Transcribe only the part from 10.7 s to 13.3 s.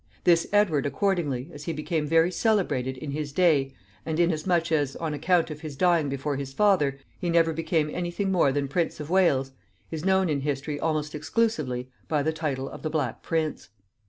almost exclusively by the title of the Black